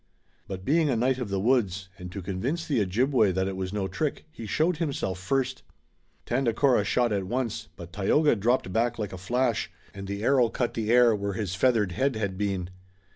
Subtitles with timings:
[0.47, 3.71] But being a knight of the woods, and to convince the Ojibway that it was
[3.71, 5.61] no trick, he showed himself first.
[6.25, 10.73] Tandakora shot at once, but Tayoga dropped back like a flash, and the arrow cut
[10.73, 12.71] the air, where his feathered head had been.